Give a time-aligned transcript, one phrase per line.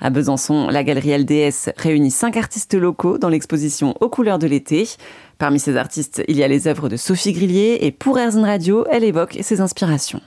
[0.00, 4.88] À Besançon, la galerie LDS réunit cinq artistes locaux dans l'exposition Aux couleurs de l'été.
[5.38, 8.84] Parmi ces artistes, il y a les œuvres de Sophie Grillier et pour Airzen Radio,
[8.90, 10.20] elle évoque ses inspirations.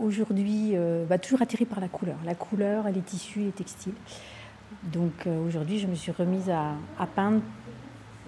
[0.00, 3.92] Aujourd'hui, euh, bah, toujours attirée par la couleur, la couleur, les tissus, les textiles.
[4.82, 7.40] Donc euh, aujourd'hui, je me suis remise à, peindre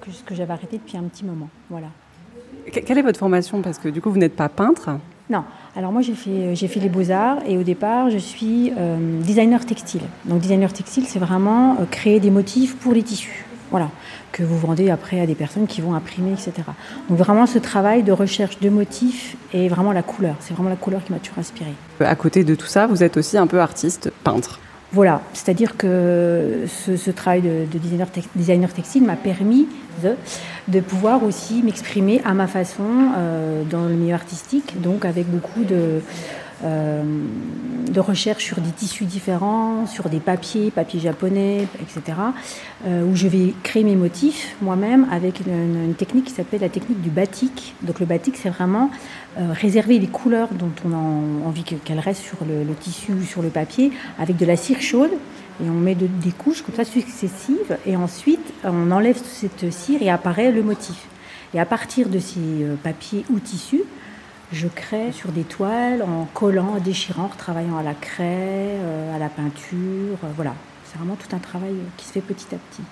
[0.09, 1.48] ce que j'avais arrêté depuis un petit moment.
[1.70, 1.89] Voilà.
[2.70, 3.62] Quelle est votre formation?
[3.62, 4.98] Parce que du coup, vous n'êtes pas peintre
[5.30, 5.45] Non.
[5.75, 9.64] Alors moi, j'ai fait, j'ai fait les beaux-arts et au départ, je suis euh, designer
[9.64, 10.02] textile.
[10.27, 13.46] Donc designer textile, c'est vraiment créer des motifs pour les tissus.
[13.71, 13.89] Voilà,
[14.32, 16.53] que vous vendez après à des personnes qui vont imprimer, etc.
[17.08, 20.36] Donc vraiment ce travail de recherche de motifs et vraiment la couleur.
[20.40, 21.72] C'est vraiment la couleur qui m'a toujours inspirée.
[22.00, 24.61] À côté de tout ça, vous êtes aussi un peu artiste, peintre.
[24.92, 27.78] Voilà, c'est-à-dire que ce, travail de,
[28.34, 29.66] designer, textile m'a permis
[30.68, 32.84] de, pouvoir aussi m'exprimer à ma façon
[33.16, 36.02] euh, dans le milieu artistique, donc avec beaucoup de,
[36.64, 37.02] euh,
[37.91, 42.16] de recherche sur des tissus différents, sur des papiers, papiers japonais, etc.,
[42.86, 47.02] euh, où je vais créer mes motifs moi-même avec une, technique qui s'appelle la technique
[47.02, 47.74] du batik.
[47.83, 48.90] Donc le batik, c'est vraiment
[49.38, 53.42] euh, réserver les couleurs dont on a envie qu'elles restent sur le, tissu ou sur
[53.42, 55.10] le papier avec de la cire chaude.
[55.62, 60.08] Et on met des couches comme ça successives, et ensuite on enlève cette cire et
[60.08, 61.08] apparaît le motif.
[61.52, 63.83] Et à partir de ces papiers ou tissus,
[64.53, 69.17] je crée sur des toiles en collant, en déchirant, en travaillant à la craie, euh,
[69.17, 70.19] à la peinture.
[70.25, 72.83] Euh, voilà, c'est vraiment tout un travail qui se fait petit à petit.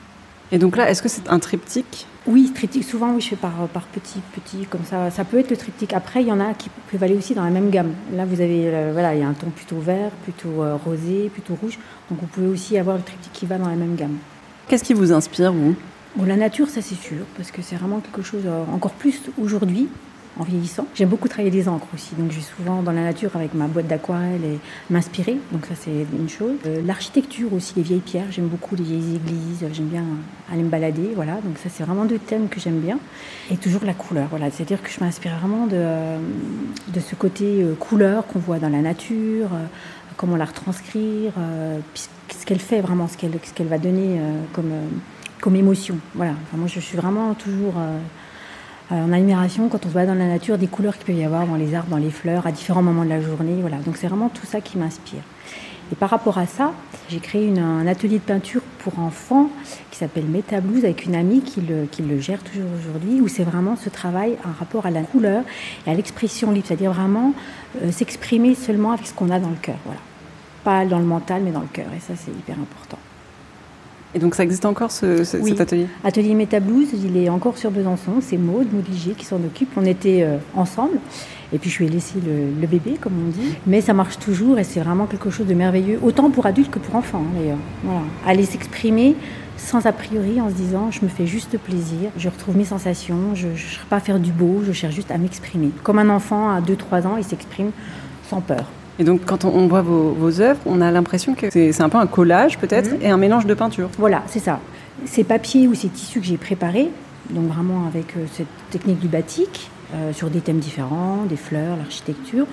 [0.52, 2.06] Et donc là, est-ce que c'est un triptyque?
[2.26, 2.84] Oui, triptyque.
[2.84, 5.10] Souvent, oui, je fais par, par petit, petit, comme ça.
[5.10, 5.92] Ça peut être le triptyque.
[5.92, 7.92] Après, il y en a qui peuvent aller aussi dans la même gamme.
[8.14, 11.54] Là, vous avez, euh, voilà, il y a un ton plutôt vert, plutôt rosé, plutôt
[11.54, 11.78] rouge.
[12.10, 14.16] Donc, vous pouvez aussi avoir le triptyque qui va dans la même gamme.
[14.66, 15.76] Qu'est-ce qui vous inspire, vous?
[16.16, 19.88] Bon, la nature, ça c'est sûr, parce que c'est vraiment quelque chose encore plus aujourd'hui
[20.38, 20.86] en vieillissant.
[20.94, 23.66] J'aime beaucoup travailler les encres aussi, donc je vais souvent dans la nature avec ma
[23.66, 24.58] boîte d'aquarelle et
[24.90, 26.56] m'inspirer, donc ça c'est une chose.
[26.66, 30.04] Euh, l'architecture aussi, les vieilles pierres, j'aime beaucoup les vieilles églises, j'aime bien
[30.52, 32.98] aller me balader, voilà, donc ça c'est vraiment deux thèmes que j'aime bien.
[33.50, 35.84] Et toujours la couleur, voilà, c'est-à-dire que je m'inspire vraiment de,
[36.92, 39.66] de ce côté euh, couleur qu'on voit dans la nature, euh,
[40.16, 41.32] comment la retranscrire,
[41.94, 44.20] ce qu'elle fait vraiment, ce qu'elle va donner
[44.52, 44.70] comme,
[45.40, 45.96] comme émotion.
[46.14, 47.98] Voilà, moi je suis vraiment toujours euh,
[48.90, 51.46] en admiration quand on se bat dans la nature des couleurs qu'il peut y avoir
[51.46, 53.58] dans les arbres, dans les fleurs, à différents moments de la journée.
[53.60, 53.76] Voilà.
[53.78, 55.22] Donc c'est vraiment tout ça qui m'inspire.
[55.92, 56.72] Et par rapport à ça,
[57.08, 59.48] j'ai créé un atelier de peinture pour enfants
[59.90, 63.42] qui s'appelle Metablues avec une amie qui le, qui le gère toujours aujourd'hui, où c'est
[63.42, 65.42] vraiment ce travail en rapport à la couleur
[65.86, 67.34] et à l'expression libre, c'est-à-dire vraiment
[67.82, 69.78] euh, s'exprimer seulement avec ce qu'on a dans le cœur.
[69.84, 70.00] Voilà.
[70.62, 71.86] Pas dans le mental, mais dans le cœur.
[71.96, 72.98] Et ça, c'est hyper important.
[74.14, 75.86] Et donc ça existe encore ce, cet atelier?
[76.02, 76.48] Atelier
[76.92, 79.70] il est encore sur Besançon, c'est Maud, Maud Ligier qui s'en occupe.
[79.76, 80.98] On était euh, ensemble
[81.52, 83.54] et puis je lui ai laissé le, bébé comme on dit.
[83.66, 86.78] Mais ça marche toujours et c'est vraiment quelque chose de merveilleux, autant pour adultes que
[86.78, 87.58] pour enfants hein, d'ailleurs.
[87.84, 88.02] Voilà.
[88.26, 89.14] Aller s'exprimer
[89.56, 93.34] sans a priori en se disant je me fais juste plaisir, je retrouve mes sensations,
[93.34, 95.70] je ne cherche pas à faire du beau, je cherche juste à m'exprimer.
[95.82, 97.70] Comme un enfant à 2-3 ans, il s'exprime
[98.28, 98.66] sans peur.
[99.00, 102.06] Et donc, quand on, voit vos, œuvres, on a l'impression que c'est un peu un
[102.06, 103.02] collage, peut-être, mhm.
[103.02, 103.88] et un mélange de peinture.
[103.98, 104.60] Voilà, c'est ça.
[105.06, 106.90] Ces papiers ou ces tissus que j'ai préparés,
[107.30, 111.78] donc vraiment avec euh, cette technique du batik, euh, sur des thèmes différents, des fleurs,
[111.78, 112.46] l'architecture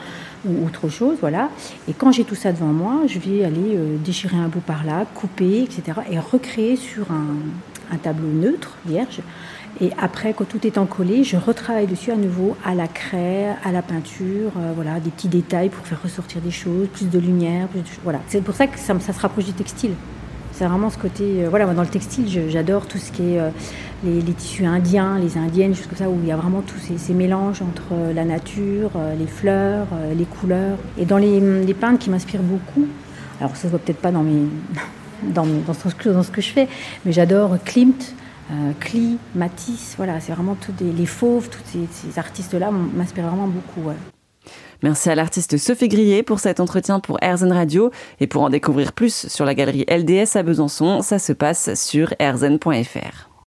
[0.48, 1.50] ou autre chose, voilà.
[1.90, 4.86] Et quand j'ai tout ça devant moi, je vais aller euh, déchirer un bout par
[4.86, 6.00] là, couper, etc.
[6.10, 9.20] et recréer sur un tableau neutre, vierge,
[9.80, 13.72] et après, quand tout est encollé, je retravaille dessus à nouveau à la craie, à
[13.72, 17.68] la peinture, euh, voilà, des petits détails pour faire ressortir des choses, plus de lumière.
[18.04, 18.20] voilà.
[18.28, 19.92] C'est pour ça que ça, se rapproche du textile.
[20.52, 21.44] C'est vraiment ce côté.
[21.44, 23.50] Euh, voilà, dans le textile, j'adore tout ce qui est euh,
[24.04, 27.14] les, tissus indiens, les indiennes, choses comme ça, où il y a vraiment tous ces,
[27.14, 30.78] mélanges entre la nature, les fleurs, les couleurs.
[30.98, 32.88] Et dans les, les peintres qui m'inspirent beaucoup,
[33.40, 34.24] alors ça se voit peut-être pas dans,
[35.24, 36.68] dans ce que je fais,
[37.06, 38.16] mais j'adore Klimt.
[38.52, 38.72] Euh,
[39.36, 43.92] Matisse, voilà, c'est vraiment tous les fauves, tous ces, artistes-là m'inspirent vraiment beaucoup.
[44.84, 47.92] Merci à l'artiste Sophie Grillet pour cet entretien pour Airzen Radio.
[48.20, 52.14] Et pour en découvrir plus sur la galerie LDS à Besançon, ça se passe sur
[52.20, 53.37] airzen.fr.